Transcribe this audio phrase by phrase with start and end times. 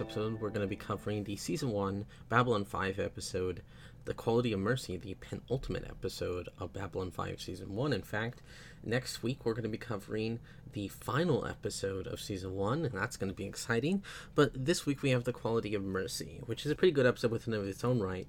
[0.00, 3.62] episode, we're going to be covering the season 1 Babylon 5 episode,
[4.06, 7.92] The Quality of Mercy, the penultimate episode of Babylon 5 season 1.
[7.92, 8.40] In fact,
[8.82, 10.38] next week we're going to be covering
[10.72, 14.02] the final episode of season 1, and that's going to be exciting.
[14.34, 17.30] But this week we have The Quality of Mercy, which is a pretty good episode
[17.30, 18.28] within of its own right.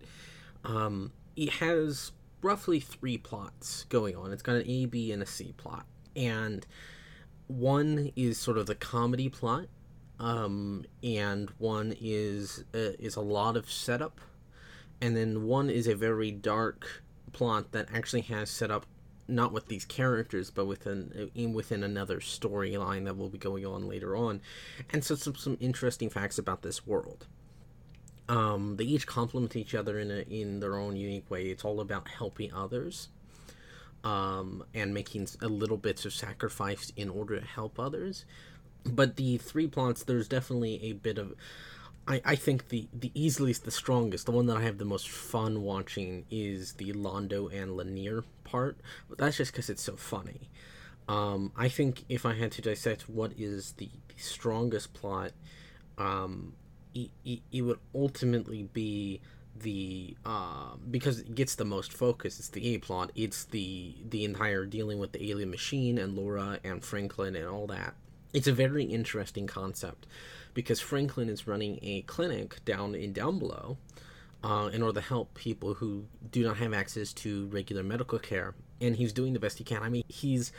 [0.63, 4.33] Um, it has roughly three plots going on.
[4.33, 5.85] It's got an A, B, and a C plot.
[6.15, 6.65] And
[7.47, 9.67] one is sort of the comedy plot,
[10.21, 14.21] um, and one is uh, is a lot of setup,
[15.01, 17.01] and then one is a very dark
[17.33, 18.85] plot that actually has set up
[19.27, 23.87] not with these characters but within in within another storyline that will be going on
[23.87, 24.41] later on,
[24.91, 27.25] and so some some interesting facts about this world.
[28.29, 31.47] Um, they each complement each other in a, in their own unique way.
[31.47, 33.09] It's all about helping others
[34.03, 38.23] um, and making a little bits of sacrifice in order to help others.
[38.85, 41.35] But the three plots, there's definitely a bit of.
[42.07, 45.07] I, I think the, the easiest, the strongest, the one that I have the most
[45.07, 48.77] fun watching is the Londo and Lennier part.
[49.07, 50.49] But that's just because it's so funny.
[51.07, 55.31] Um, I think if I had to dissect what is the, the strongest plot,
[55.97, 56.53] um,
[56.95, 59.21] it, it, it would ultimately be
[59.59, 64.23] the uh, because it gets the most focus it's the a plot it's the the
[64.23, 67.93] entire dealing with the alien machine and laura and franklin and all that
[68.33, 70.07] it's a very interesting concept
[70.53, 73.77] because franklin is running a clinic down in down below
[74.43, 78.55] uh, in order to help people who do not have access to regular medical care
[78.79, 80.51] and he's doing the best he can i mean he's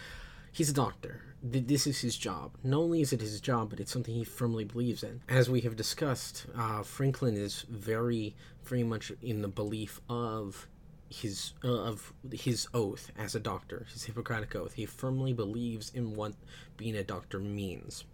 [0.53, 1.23] he's a doctor.
[1.43, 2.53] This is his job.
[2.63, 5.23] Not only is it his job, but it's something he firmly believes in.
[5.29, 10.69] As we have discussed, uh, Franklin is very, very much in the belief of
[11.13, 14.75] his uh, of his oath as a doctor, his Hippocratic oath.
[14.75, 16.33] He firmly believes in what
[16.77, 18.05] being a doctor means.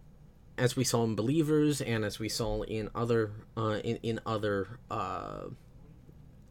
[0.56, 4.80] As we saw in Believers, and as we saw in other uh, in in other
[4.90, 5.46] uh,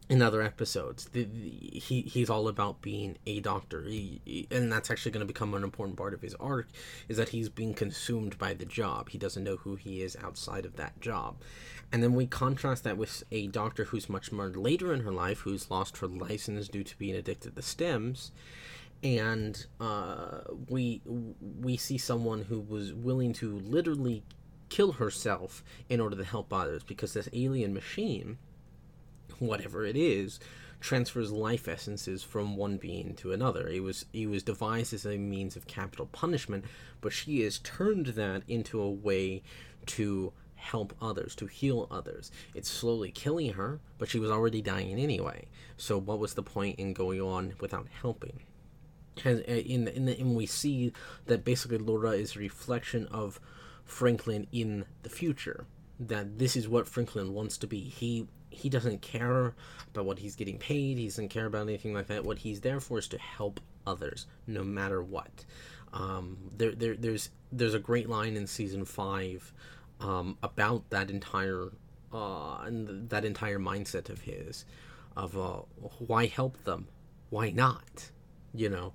[0.08, 1.06] in other episodes.
[1.06, 5.26] The, the, he he's all about being a doctor, he, he, and that's actually going
[5.26, 6.68] to become an important part of his arc.
[7.08, 9.10] Is that he's being consumed by the job.
[9.10, 11.36] He doesn't know who he is outside of that job,
[11.92, 15.40] and then we contrast that with a doctor who's much more later in her life,
[15.40, 18.30] who's lost her license due to being addicted to stims.
[19.02, 24.24] And uh, we we see someone who was willing to literally
[24.70, 28.38] kill herself in order to help others because this alien machine
[29.46, 30.40] whatever it is,
[30.80, 33.68] transfers life essences from one being to another.
[33.68, 36.64] It was it was devised as a means of capital punishment,
[37.00, 39.42] but she has turned that into a way
[39.86, 42.30] to help others, to heal others.
[42.54, 45.46] It's slowly killing her, but she was already dying anyway.
[45.76, 48.40] So what was the point in going on without helping?
[49.24, 50.92] And uh, in in the, and we see
[51.26, 53.40] that basically Laura is a reflection of
[53.84, 55.66] Franklin in the future.
[55.98, 57.80] That this is what Franklin wants to be.
[57.80, 59.54] He he doesn't care
[59.90, 60.98] about what he's getting paid.
[60.98, 62.24] He doesn't care about anything like that.
[62.24, 65.44] What he's there for is to help others, no matter what.
[65.92, 69.52] Um, there, there, there's there's a great line in season five
[70.00, 71.70] um, about that entire
[72.12, 74.64] uh, and that entire mindset of his
[75.16, 75.62] of uh,
[75.98, 76.88] why help them,
[77.30, 78.10] why not,
[78.54, 78.92] you know.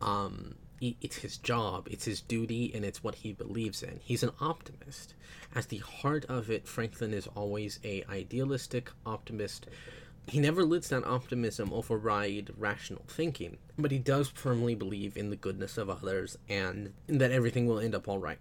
[0.00, 4.00] Um, it's his job, it's his duty, and it's what he believes in.
[4.02, 5.14] He's an optimist.
[5.54, 9.66] At the heart of it, Franklin is always a idealistic optimist.
[10.26, 15.36] He never lets that optimism override rational thinking, but he does firmly believe in the
[15.36, 18.38] goodness of others and that everything will end up all right.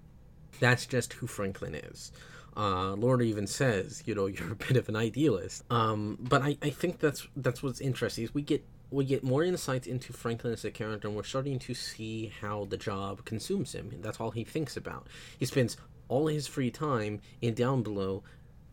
[0.59, 2.11] That's just who Franklin is.
[2.55, 5.63] Uh, Laura even says, you know, you're a bit of an idealist.
[5.69, 9.43] Um, but I, I think that's that's what's interesting is we get we get more
[9.43, 13.73] insights into Franklin as a character, and we're starting to see how the job consumes
[13.73, 13.91] him.
[14.01, 15.07] That's all he thinks about.
[15.39, 18.23] He spends all his free time in down below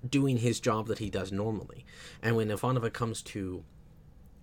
[0.09, 1.87] doing his job that he does normally.
[2.23, 3.65] And when Ivanova comes to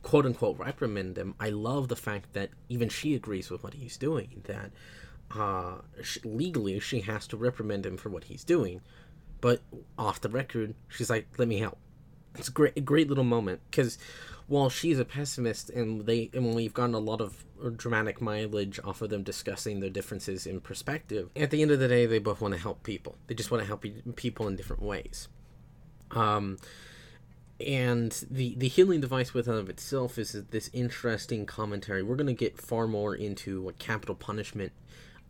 [0.02, 3.98] quote unquote reprimand him, I love the fact that even she agrees with what he's
[3.98, 4.42] doing.
[4.46, 4.72] That
[5.36, 8.82] uh, she, legally she has to reprimand him for what he's doing,
[9.42, 9.62] but
[9.98, 11.78] off the record, she's like, "Let me help."
[12.36, 13.98] It's a great, a great little moment because
[14.48, 17.44] while she's a pessimist and they and we've gotten a lot of
[17.76, 21.88] dramatic mileage off of them discussing their differences in perspective, at the end of the
[21.88, 23.16] day, they both want to help people.
[23.28, 23.86] They just want to help
[24.16, 25.28] people in different ways.
[26.12, 26.58] Um,
[27.60, 32.04] and the the healing device within of itself is this interesting commentary.
[32.04, 34.72] We're going to get far more into what capital punishment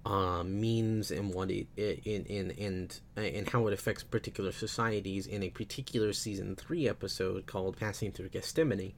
[0.08, 5.44] uh, means and what it, in in and and how it affects particular societies in
[5.44, 8.94] a particular season three episode called "Passing Through Gethsemane,"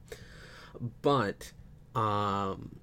[1.02, 1.52] but
[1.96, 2.76] um,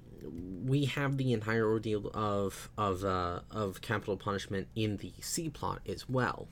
[0.66, 5.80] we have the entire ordeal of of uh, of capital punishment in the C plot
[5.88, 6.50] as well,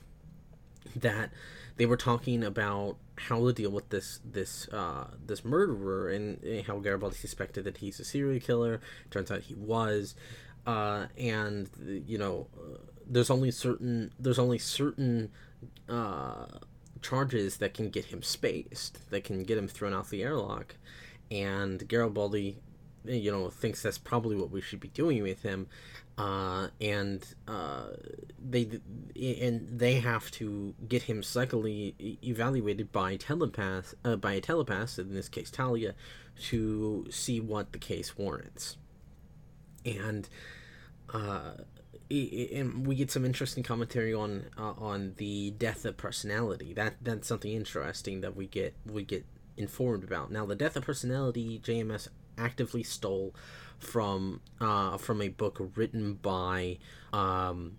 [0.94, 1.30] that
[1.76, 6.78] they were talking about how to deal with this this uh, this murderer and how
[6.78, 8.80] Garibaldi suspected that he's a serial killer.
[9.10, 10.14] Turns out he was,
[10.66, 11.70] uh, and
[12.06, 12.78] you know, uh,
[13.08, 15.30] there's only certain there's only certain
[15.88, 16.46] uh,
[17.00, 20.76] charges that can get him spaced, that can get him thrown off the airlock,
[21.30, 22.58] and Garibaldi,
[23.04, 25.68] you know, thinks that's probably what we should be doing with him,
[26.18, 27.90] uh, and uh,
[28.44, 28.80] they
[29.14, 35.14] and they have to get him psychically evaluated by telepath uh, by a telepath in
[35.14, 35.94] this case Talia
[36.48, 38.76] to see what the case warrants.
[39.84, 40.28] And
[41.12, 41.52] uh,
[42.08, 47.26] and we get some interesting commentary on uh, on the death of personality that that's
[47.26, 49.24] something interesting that we get we get
[49.56, 52.08] informed about now the death of personality JMS
[52.38, 53.34] actively stole
[53.78, 56.78] from uh, from a book written by
[57.12, 57.78] um,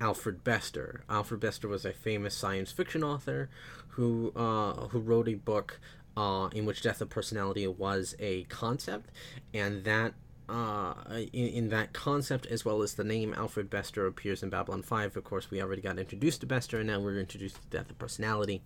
[0.00, 1.04] Alfred Bester.
[1.08, 3.48] Alfred Bester was a famous science fiction author
[3.88, 5.80] who uh, who wrote a book
[6.16, 9.10] uh, in which death of personality was a concept,
[9.52, 10.14] and that
[10.48, 10.94] uh,
[11.32, 15.16] in, in that concept as well as the name Alfred Bester appears in Babylon 5.
[15.16, 17.98] Of course, we already got introduced to Bester, and now we're introduced to Death of
[17.98, 18.62] Personality.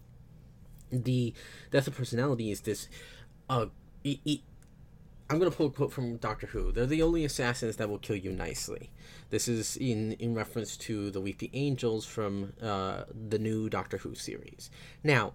[0.90, 1.34] The
[1.70, 2.88] Death of Personality is this.
[3.48, 3.66] Uh,
[4.02, 4.40] it, it,
[5.30, 6.72] I'm going to pull a quote from Doctor Who.
[6.72, 8.90] They're the only assassins that will kill you nicely.
[9.30, 14.14] This is in, in reference to the Weeping Angels from uh, the new Doctor Who
[14.14, 14.70] series.
[15.04, 15.34] Now,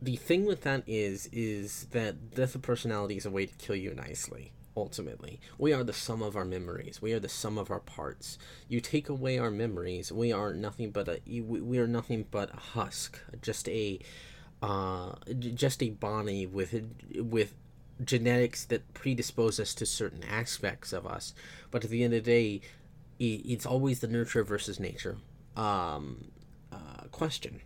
[0.00, 3.74] the thing with that is is that death of personality is a way to kill
[3.74, 7.70] you nicely ultimately we are the sum of our memories we are the sum of
[7.70, 8.38] our parts
[8.68, 12.60] you take away our memories we are nothing but a we are nothing but a
[12.60, 13.98] husk just a
[14.62, 15.12] uh
[15.54, 16.74] just a body with
[17.16, 17.54] with
[18.04, 21.34] genetics that predispose us to certain aspects of us.
[21.70, 22.60] But at the end of the day,
[23.18, 25.18] it's always the nurture versus nature
[25.56, 26.30] um,
[26.72, 27.60] uh, question.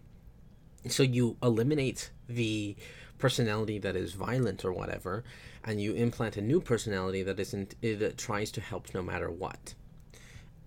[0.89, 2.77] So you eliminate the
[3.19, 5.25] personality that is violent or whatever,
[5.65, 9.75] and you implant a new personality that isn't it tries to help no matter what.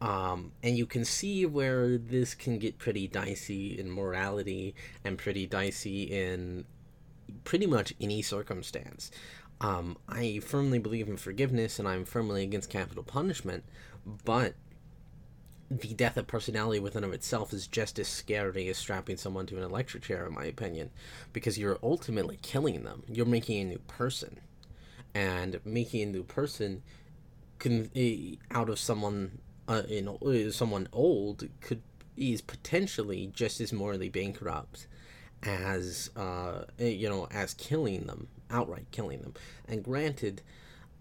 [0.01, 5.47] Um, and you can see where this can get pretty dicey in morality and pretty
[5.47, 6.65] dicey in
[7.43, 9.11] pretty much any circumstance.
[9.61, 13.63] Um, I firmly believe in forgiveness and I'm firmly against capital punishment,
[14.25, 14.55] but
[15.79, 19.57] the death of personality within of itself is just as scary as strapping someone to
[19.57, 20.89] an electric chair, in my opinion,
[21.33, 23.03] because you're ultimately killing them.
[23.07, 24.39] You're making a new person,
[25.13, 26.83] and making a new person
[27.59, 31.81] can eh, out of someone, uh, eh, someone old could
[32.17, 34.87] is potentially just as morally bankrupt
[35.43, 39.33] as uh, eh, you know as killing them outright killing them
[39.67, 40.41] and granted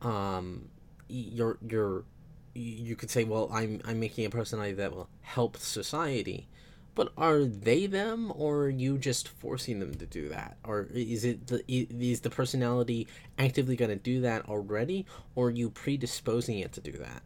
[0.03, 0.69] um,
[1.09, 2.05] you're you're
[2.55, 6.49] you could say well i'm i'm making a personality that will help society.
[6.95, 10.59] But are they them or are you just forcing them to do that?
[10.63, 15.05] Or is it the is the personality actively going to do that already
[15.35, 17.23] or are you predisposing it to do that?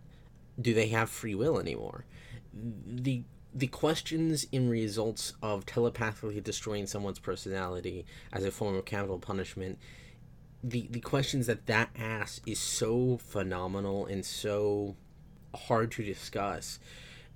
[0.59, 2.07] Do they have free will anymore?
[2.55, 9.19] The the questions in results of telepathically destroying someone's personality as a form of capital
[9.19, 9.79] punishment
[10.63, 14.97] the the questions that that asks is so phenomenal and so
[15.55, 16.79] hard to discuss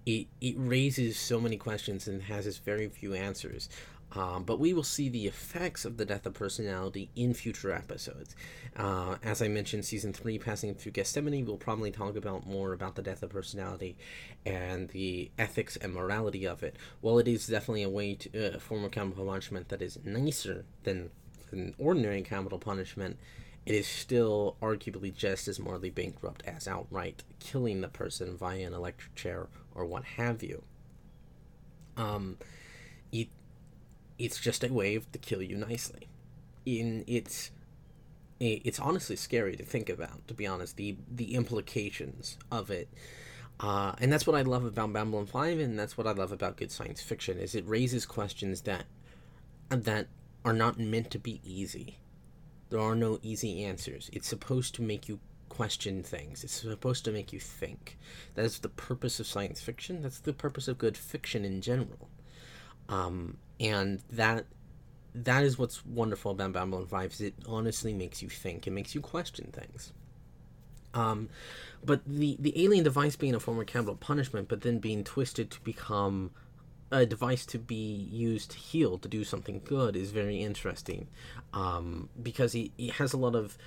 [0.05, 3.69] it it raises so many questions and has as very few answers
[4.15, 8.37] um, but we will see the effects of the death of personality in future episodes.
[8.77, 12.95] Uh, as I mentioned, season three, passing through Gethsemane, we'll probably talk about more about
[12.95, 13.97] the death of personality
[14.45, 16.77] and the ethics and morality of it.
[17.01, 20.65] While it is definitely a way to uh, form of capital punishment that is nicer
[20.85, 21.11] than
[21.51, 23.19] an ordinary capital punishment,
[23.65, 28.75] it is still arguably just as morally bankrupt as outright killing the person via an
[28.75, 30.63] electric chair or what have you.
[31.97, 32.39] Um,
[33.13, 33.29] it
[34.19, 36.09] it's just a way to kill you nicely.
[36.67, 37.51] In it's
[38.41, 40.27] it's honestly scary to think about.
[40.29, 42.89] To be honest, the the implications of it.
[43.61, 46.57] Uh, and that's what I love about Babylon 5, and that's what I love about
[46.57, 48.87] good science fiction, is it raises questions that
[49.69, 50.09] that
[50.45, 51.99] are not meant to be easy.
[52.73, 54.09] There are no easy answers.
[54.15, 56.43] It's supposed to make you question things.
[56.43, 57.99] It's supposed to make you think.
[58.35, 60.01] That is the purpose of science fiction.
[60.01, 62.09] That's the purpose of good fiction in general.
[62.89, 64.47] Um, and that
[65.15, 68.67] that is what's wonderful about Babylon 5 is it honestly makes you think.
[68.67, 69.93] It makes you question things.
[70.95, 71.29] Um,
[71.85, 75.51] but the, the alien device being a form of capital punishment, but then being twisted
[75.51, 76.31] to become
[76.93, 81.09] a device to be used to heal to do something good is very interesting
[81.55, 83.59] um, because he, it has a lot of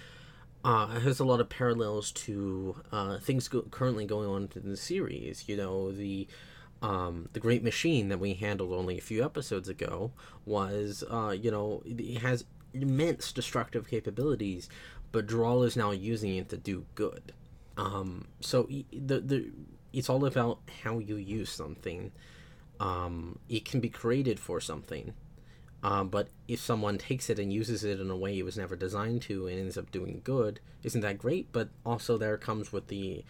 [0.64, 4.78] uh, has a lot of parallels to uh, things go- currently going on in the
[4.78, 5.48] series.
[5.48, 6.28] You know the
[6.82, 10.12] um, the Great Machine that we handled only a few episodes ago
[10.46, 14.70] was, uh, you know, it has immense destructive capabilities,
[15.12, 17.34] but Draal is now using it to do good.
[17.78, 19.52] Um, so the the
[19.94, 22.12] it's all about how you use something.
[22.80, 25.14] Um, it can be created for something,
[25.84, 28.76] uh, but if someone takes it and uses it in a way it was never
[28.76, 31.52] designed to and ends up doing good, isn't that great?
[31.52, 33.24] But also there comes with the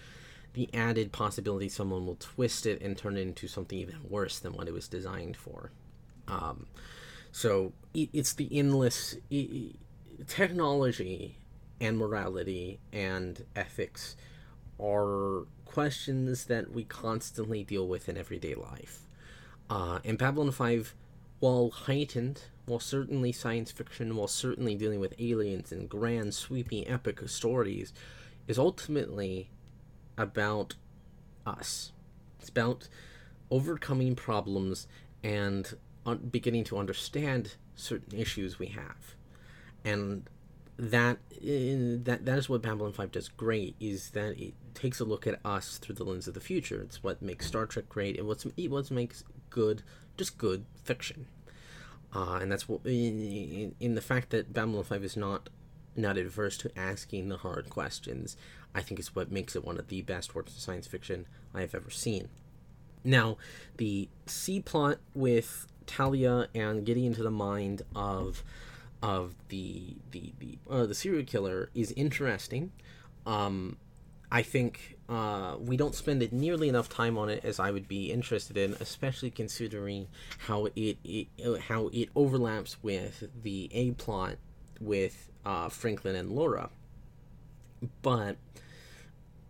[0.53, 4.53] the added possibility someone will twist it and turn it into something even worse than
[4.53, 5.69] what it was designed for.
[6.29, 6.67] Um,
[7.33, 9.75] so it, it's the endless it,
[10.27, 11.37] technology
[11.81, 14.15] and morality and ethics
[14.79, 19.04] are questions that we constantly deal with in everyday life.
[19.69, 20.93] Uh, and Babylon 5
[21.39, 27.19] while heightened, while certainly science fiction, while certainly dealing with aliens and grand, sweeping, epic
[27.27, 27.93] stories,
[28.48, 29.50] is ultimately
[30.17, 30.75] about
[31.45, 31.91] us.
[32.39, 32.88] It's about
[33.51, 34.88] overcoming problems
[35.24, 39.15] and un- beginning to understand certain issues we have.
[39.84, 40.29] And
[40.77, 45.25] that that that is what Babylon 5 does great is that it takes a look
[45.25, 46.81] at us through the lens of the future.
[46.81, 49.24] It's what makes Star Trek great and what's what makes
[49.55, 49.81] good
[50.17, 51.25] just good fiction.
[52.13, 55.50] Uh, and that's what in, in the fact that Babylon 5 is not
[55.97, 58.35] not adverse to asking the hard questions,
[58.74, 61.62] I think is what makes it one of the best works of science fiction I
[61.62, 62.27] have ever seen.
[63.03, 63.38] Now,
[63.77, 68.43] the C plot with Talia and getting into the mind of
[69.01, 72.71] of the the the uh, the serial killer is interesting.
[73.25, 73.77] Um,
[74.32, 78.12] I think uh, we don't spend nearly enough time on it as I would be
[78.12, 80.08] interested in, especially considering
[80.39, 81.27] how it, it
[81.67, 84.38] how it overlaps with the A plot
[84.79, 86.70] with uh, Franklin and Laura.
[88.01, 88.38] But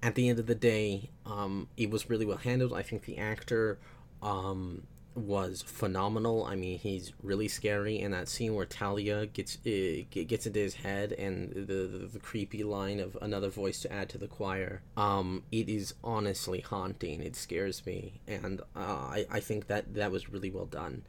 [0.03, 2.73] at the end of the day, um, it was really well handled.
[2.73, 3.79] I think the actor
[4.21, 4.83] um,
[5.15, 6.43] was phenomenal.
[6.43, 7.99] I mean, he's really scary.
[8.01, 12.19] And that scene where Talia gets uh, gets into his head, and the, the, the
[12.19, 17.21] creepy line of another voice to add to the choir, um, it is honestly haunting.
[17.21, 21.03] It scares me, and uh, I I think that that was really well done.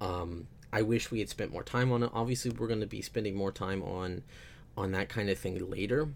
[0.00, 2.10] Um, I wish we had spent more time on it.
[2.12, 4.24] Obviously, we're going to be spending more time on
[4.76, 6.08] on that kind of thing later.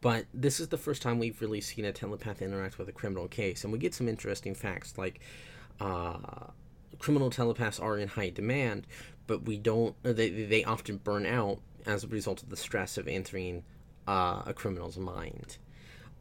[0.00, 3.28] But this is the first time we've really seen a telepath interact with a criminal
[3.28, 5.20] case, and we get some interesting facts like
[5.80, 6.48] uh,
[6.98, 8.86] criminal telepaths are in high demand,
[9.26, 9.94] but we don't.
[10.02, 13.64] They they often burn out as a result of the stress of entering
[14.06, 15.58] uh, a criminal's mind.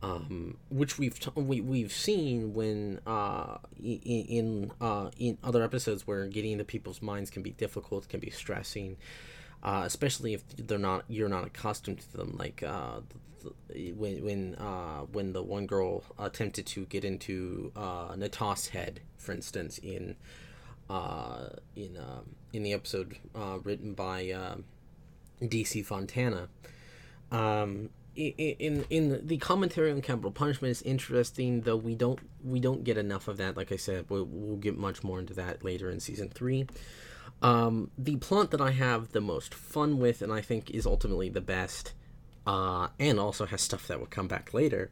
[0.03, 6.08] Um, which we've t- we, we've seen when uh, in in, uh, in other episodes
[6.08, 8.98] where getting into people's minds can be difficult, can be stressing,
[9.63, 12.36] uh, especially if they're not you're not accustomed to them.
[12.38, 13.01] Like uh,
[13.96, 19.32] when when uh, when the one girl attempted to get into uh, Natas's head, for
[19.32, 20.15] instance, in
[20.89, 24.56] uh, in um, in the episode uh, written by uh,
[25.41, 26.50] DC Fontana.
[27.32, 32.84] Um, in in the commentary on capital punishment is interesting, though we don't we don't
[32.84, 33.56] get enough of that.
[33.56, 36.68] Like I said, we'll, we'll get much more into that later in season three.
[37.41, 41.30] Um, the plot that I have the most fun with, and I think is ultimately
[41.30, 41.94] the best,
[42.46, 44.91] uh, and also has stuff that will come back later,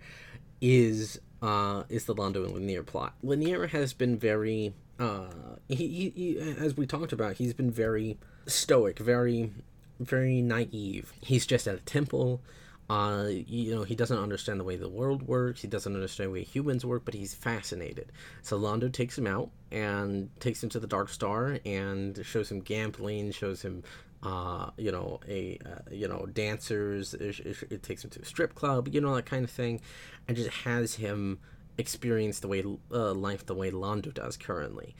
[0.61, 3.13] is uh, is the Londo and Lennier plot.
[3.23, 5.27] Lennier has been very, uh,
[5.67, 9.51] he, he, he, as we talked about, he's been very stoic, very,
[9.99, 11.13] very naive.
[11.21, 12.41] He's just at a temple.
[12.89, 15.61] Uh, you know, he doesn't understand the way the world works.
[15.61, 18.11] He doesn't understand the way humans work, but he's fascinated.
[18.41, 22.61] So Londo takes him out and takes him to the Dark Star and shows him
[22.61, 23.83] gambling, shows him
[24.21, 27.13] uh, you know, a uh, you know dancers.
[27.13, 29.81] It, it, it, takes him to a strip club, you know that kind of thing,
[30.27, 31.39] and just has him
[31.77, 34.95] experience the way uh, life the way Londo does currently.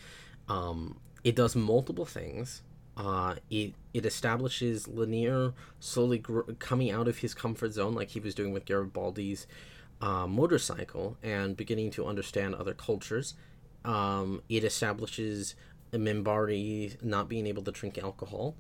[0.47, 2.61] Um, it does multiple things.
[2.99, 8.19] Uh, it it establishes Lennier slowly gr- coming out of his comfort zone, like he
[8.19, 9.47] was doing with Garibaldi's
[10.01, 13.35] uh, motorcycle, and beginning to understand other cultures.
[13.85, 15.55] Um, it establishes
[15.93, 18.55] Minbari not being able to drink alcohol.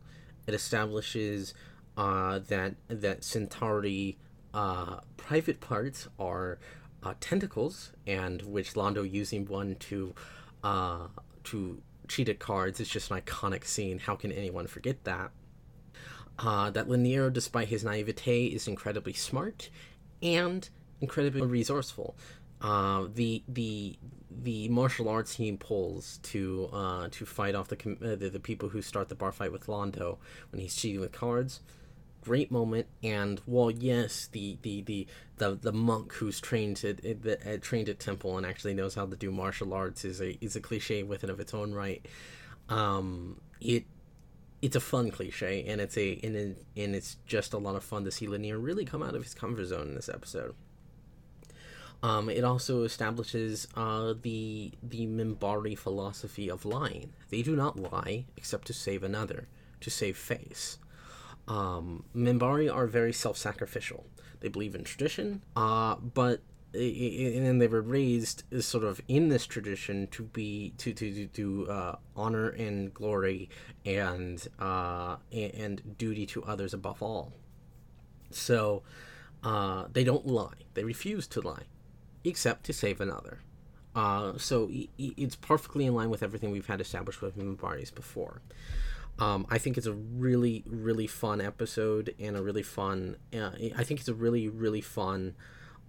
[0.47, 1.53] It establishes
[1.97, 4.17] uh, that that Centauri
[4.53, 6.59] uh, private parts are
[7.03, 10.13] uh, tentacles, and which Londo using one to
[10.63, 11.07] uh,
[11.43, 13.99] to cheat at cards is just an iconic scene.
[13.99, 15.31] How can anyone forget that?
[16.37, 19.69] Uh, that Lennier, despite his naivete, is incredibly smart
[20.21, 20.69] and
[21.01, 22.15] incredibly resourceful.
[22.61, 23.97] Uh, the the
[24.29, 28.69] the martial arts team pulls to uh, to fight off the, uh, the, the people
[28.69, 30.17] who start the bar fight with Londo
[30.51, 31.61] when he's cheating with cards.
[32.21, 35.07] Great moment and well yes the the the
[35.37, 39.05] the, the monk who's trained at, at, at trained at temple and actually knows how
[39.05, 42.05] to do martial arts is a is a cliche within of its own right
[42.67, 43.85] um it
[44.61, 46.35] it's a fun cliche and it's a and,
[46.75, 49.33] and it's just a lot of fun to see Lennier really come out of his
[49.33, 50.53] comfort zone in this episode
[52.01, 57.11] um, it also establishes uh, the the Minbari philosophy of lying.
[57.29, 59.47] They do not lie except to save another,
[59.81, 60.77] to save face.
[61.49, 64.05] Um, Minbari are very self-sacrificial.
[64.39, 66.41] They believe in tradition, uh, but
[66.71, 71.95] and they were raised sort of in this tradition to be to to to, uh,
[72.15, 73.49] honor and glory
[73.85, 77.33] and uh, and duty to others above all.
[78.29, 78.83] So
[79.43, 80.53] uh, they don't lie.
[80.75, 81.63] They refuse to lie,
[82.23, 83.39] except to save another.
[83.95, 88.41] Uh, so it's perfectly in line with everything we've had established with Minbaris before.
[89.19, 93.17] Um, I think it's a really, really fun episode and a really fun.
[93.33, 95.35] Uh, I think it's a really, really fun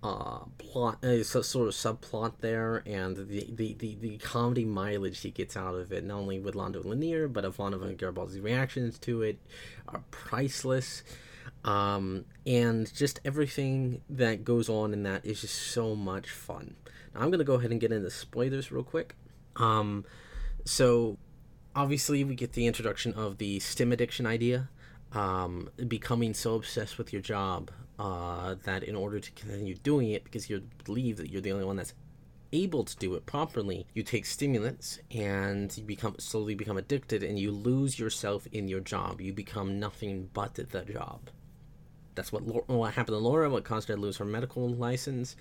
[0.03, 5.31] uh, plot, uh, sort of subplot there, and the, the, the, the comedy mileage he
[5.31, 9.23] gets out of it, not only with Londo Lennier, but Ivanova and Garibaldi's reactions to
[9.23, 9.39] it,
[9.89, 11.03] are priceless.
[11.65, 16.77] Um, and just everything that goes on in that is just so much fun.
[17.15, 19.15] Now, I'm going to go ahead and get into spoilers real quick.
[19.57, 20.05] Um,
[20.65, 21.19] so
[21.75, 24.69] obviously we get the introduction of the stim addiction idea
[25.13, 30.25] um, becoming so obsessed with your job uh, that in order to continue doing it
[30.25, 31.95] because you believe that you're the only one that's
[32.53, 37.39] able to do it properly you take stimulants and you become slowly become addicted and
[37.39, 39.21] you lose yourself in your job.
[39.21, 41.31] You become nothing but the job.
[42.15, 45.37] That's what what happened to laura what caused her to lose her medical license.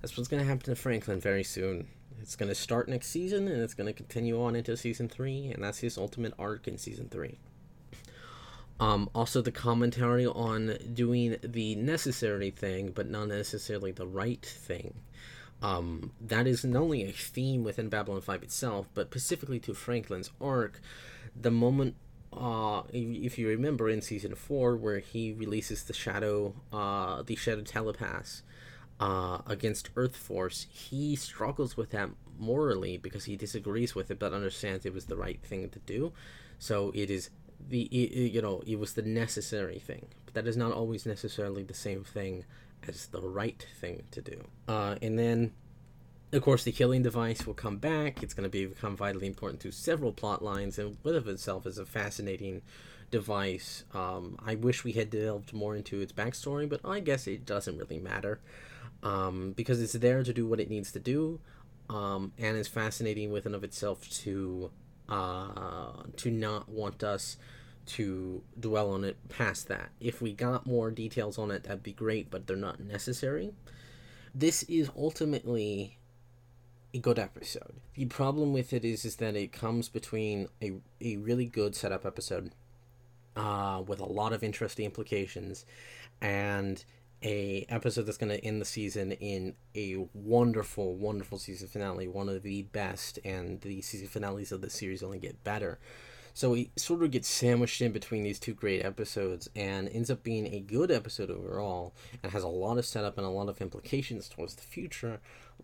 [0.00, 1.88] That's what's going to happen to franklin very soon
[2.20, 5.50] it's going to start next season and it's going to continue on into season three,
[5.52, 7.38] and that's his ultimate arc in season three.
[8.80, 14.94] Um, also, the commentary on doing the necessary thing, but not necessarily the right thing.
[15.60, 20.30] Um, that is not only a theme within Babylon 5 itself, but specifically to Franklin's
[20.40, 20.80] arc.
[21.34, 21.96] The moment,
[22.32, 27.62] uh, if you remember in season 4, where he releases the shadow, uh, the shadow
[27.62, 28.42] telepaths,
[29.00, 34.32] uh, against Earth Force, he struggles with that morally because he disagrees with it, but
[34.32, 36.12] understands it was the right thing to do.
[36.58, 37.30] So it is
[37.68, 41.74] the you know it was the necessary thing, but that is not always necessarily the
[41.74, 42.44] same thing
[42.86, 44.44] as the right thing to do.
[44.68, 45.52] Uh, and then,
[46.32, 48.22] of course, the killing device will come back.
[48.22, 51.66] It's going to be become vitally important to several plot lines, and with of itself
[51.66, 52.62] is a fascinating
[53.10, 53.84] device.
[53.94, 57.78] Um, I wish we had delved more into its backstory, but I guess it doesn't
[57.78, 58.40] really matter
[59.02, 61.40] um, because it's there to do what it needs to do,
[61.88, 64.70] um, and it's fascinating within of itself to
[65.08, 67.36] uh, to not want us
[67.86, 69.90] to dwell on it past that.
[70.00, 73.54] If we got more details on it, that'd be great, but they're not necessary.
[74.34, 75.98] This is ultimately
[76.92, 77.74] a good episode.
[77.94, 82.04] The problem with it is is that it comes between a, a really good setup
[82.04, 82.52] episode
[83.36, 85.64] uh, with a lot of interesting implications
[86.20, 86.84] and
[87.22, 92.28] a episode that's going to end the season in a wonderful, wonderful season finale, one
[92.28, 95.78] of the best, and the season finales of the series only get better.
[96.34, 100.22] So he sort of gets sandwiched in between these two great episodes and ends up
[100.22, 103.60] being a good episode overall and has a lot of setup and a lot of
[103.60, 105.18] implications towards the future,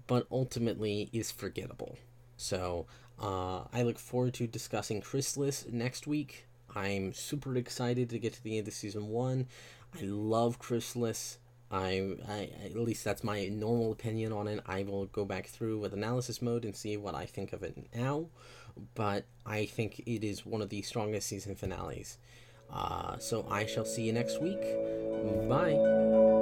[0.08, 1.96] but ultimately is forgettable.
[2.36, 2.86] So
[3.22, 6.46] uh, I look forward to discussing Chrysalis next week.
[6.74, 9.46] I'm super excited to get to the end of season one.
[9.96, 11.38] I love Chrysalis.
[11.70, 14.60] I, I at least that's my normal opinion on it.
[14.66, 17.88] I will go back through with analysis mode and see what I think of it
[17.94, 18.26] now,
[18.94, 22.18] but I think it is one of the strongest season finales.
[22.72, 24.62] Uh, so I shall see you next week.
[25.48, 26.33] Bye.